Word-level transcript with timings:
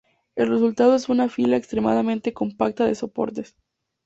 El 0.35 0.49
resultado 0.49 0.95
es 0.95 1.09
una 1.09 1.29
fila 1.29 1.57
extremadamente 1.57 2.33
compacta 2.33 2.87
de 2.87 2.95
soportes. 2.95 3.55